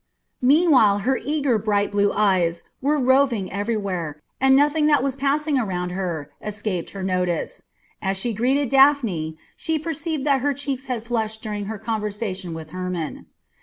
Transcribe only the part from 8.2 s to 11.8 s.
greeted Daphne she perceived that her cheeks had flushed during her